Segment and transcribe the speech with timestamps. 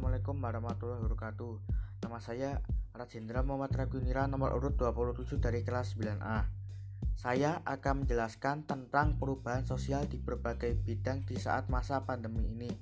[0.00, 1.52] Assalamualaikum warahmatullahi wabarakatuh.
[2.08, 2.50] Nama saya
[2.96, 6.48] Rajendra Muhammad Ragunira nomor urut 27 dari kelas 9A
[7.12, 12.72] Saya akan menjelaskan tentang perubahan sosial di berbagai bidang di saat masa pandemi ini.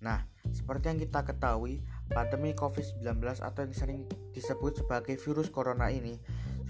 [0.00, 3.04] Nah, seperti yang kita ketahui, pandemi COVID-19
[3.44, 6.16] atau yang sering disebut sebagai virus corona ini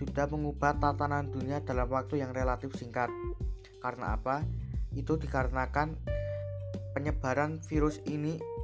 [0.02, 3.07] sudah mengubah tatanan dunia dalam waktu yang relatif singkat.
[3.79, 4.43] Karena apa?
[4.98, 5.95] Itu dikarenakan
[6.90, 8.57] penyebaran virus ini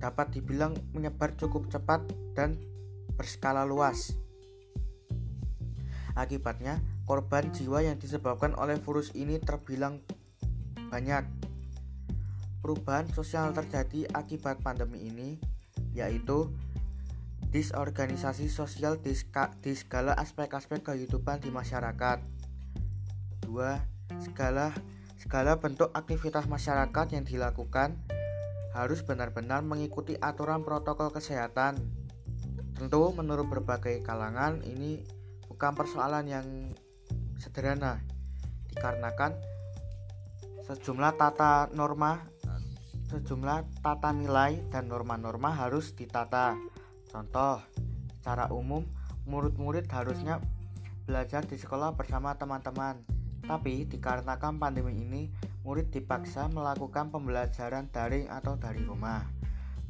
[0.00, 2.00] dapat dibilang menyebar cukup cepat
[2.32, 2.56] dan
[3.14, 4.16] berskala luas.
[6.16, 10.02] Akibatnya, korban jiwa yang disebabkan oleh virus ini terbilang
[10.90, 11.22] banyak.
[12.60, 15.38] Perubahan sosial terjadi akibat pandemi ini,
[15.94, 16.50] yaitu
[17.52, 19.14] disorganisasi sosial di,
[19.74, 22.20] segala aspek-aspek kehidupan di masyarakat.
[23.44, 23.80] Dua,
[24.20, 24.74] segala
[25.20, 28.00] segala bentuk aktivitas masyarakat yang dilakukan
[28.70, 31.78] harus benar-benar mengikuti aturan protokol kesehatan.
[32.74, 35.04] Tentu menurut berbagai kalangan ini
[35.50, 36.46] bukan persoalan yang
[37.36, 38.00] sederhana
[38.70, 39.36] dikarenakan
[40.64, 42.22] sejumlah tata norma
[43.10, 46.54] sejumlah tata nilai dan norma-norma harus ditata.
[47.10, 47.58] Contoh,
[48.14, 48.86] secara umum
[49.26, 50.38] murid-murid harusnya
[51.10, 53.02] belajar di sekolah bersama teman-teman.
[53.42, 55.26] Tapi dikarenakan pandemi ini
[55.60, 59.28] murid dipaksa melakukan pembelajaran daring atau dari rumah.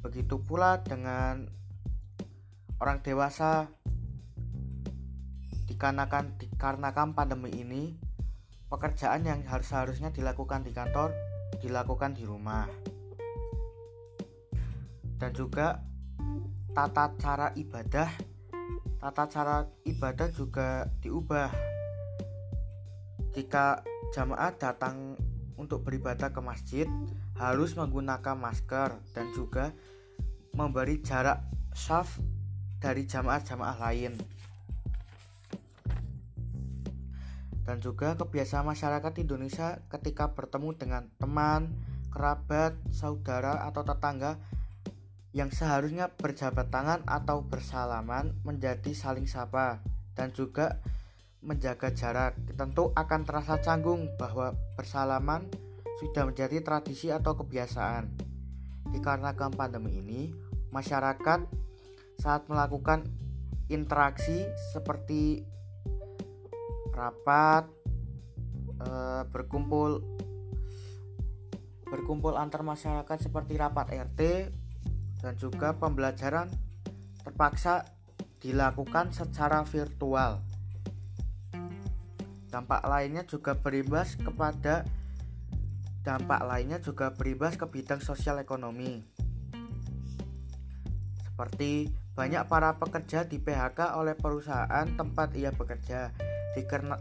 [0.03, 1.47] Begitu pula dengan
[2.81, 3.71] orang dewasa
[5.71, 7.95] dikarenakan dikarenakan pandemi ini
[8.67, 11.15] pekerjaan yang harus harusnya dilakukan di kantor
[11.63, 12.67] dilakukan di rumah.
[15.21, 15.85] Dan juga
[16.73, 18.31] tata cara ibadah
[19.01, 21.49] tata cara ibadah juga diubah.
[23.33, 23.81] Jika
[24.13, 25.17] jamaah datang
[25.57, 26.87] untuk beribadah ke masjid
[27.39, 29.73] harus menggunakan masker dan juga
[30.55, 31.43] memberi jarak
[31.75, 32.19] syaf
[32.83, 34.15] dari jamaah-jamaah lain.
[37.63, 41.71] Dan juga kebiasaan masyarakat Indonesia ketika bertemu dengan teman,
[42.11, 44.43] kerabat, saudara atau tetangga
[45.31, 49.79] yang seharusnya berjabat tangan atau bersalaman menjadi saling sapa
[50.19, 50.83] dan juga
[51.41, 55.49] menjaga jarak tentu akan terasa canggung bahwa bersalaman
[56.01, 58.09] sudah menjadi tradisi atau kebiasaan.
[58.93, 60.33] Dikarenakan pandemi ini,
[60.73, 61.41] masyarakat
[62.21, 63.09] saat melakukan
[63.73, 65.45] interaksi seperti
[66.93, 67.69] rapat,
[68.81, 68.89] e,
[69.33, 70.05] berkumpul,
[71.89, 74.21] berkumpul antar masyarakat seperti rapat RT
[75.25, 76.49] dan juga pembelajaran
[77.25, 77.85] terpaksa
[78.41, 80.60] dilakukan secara virtual
[82.51, 84.83] Dampak lainnya juga berimbas kepada
[86.03, 89.07] dampak lainnya juga berimbas ke bidang sosial ekonomi.
[91.25, 91.89] Seperti
[92.19, 96.13] banyak para pekerja di PHK oleh perusahaan tempat ia bekerja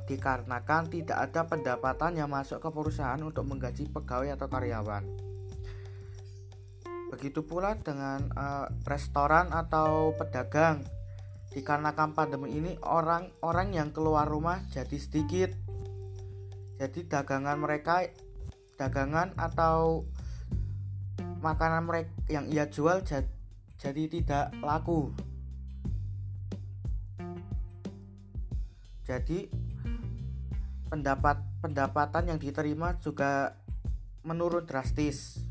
[0.06, 5.04] dikarenakan tidak ada pendapatan yang masuk ke perusahaan untuk menggaji pegawai atau karyawan.
[7.10, 10.86] Begitu pula dengan uh, restoran atau pedagang
[11.50, 15.52] dikarenakan pandemi ini orang-orang yang keluar rumah jadi sedikit.
[16.80, 18.06] Jadi dagangan mereka
[18.80, 20.08] dagangan atau
[21.44, 23.04] makanan mereka yang ia jual
[23.80, 25.12] jadi tidak laku.
[29.04, 29.50] Jadi
[30.88, 33.58] pendapat pendapatan yang diterima juga
[34.22, 35.42] menurun drastis.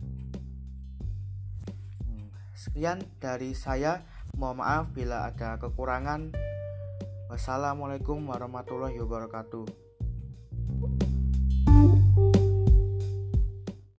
[2.06, 4.06] Hmm, sekian dari saya
[4.38, 6.30] Mohon maaf bila ada kekurangan.
[7.26, 9.87] Wassalamualaikum warahmatullahi wabarakatuh.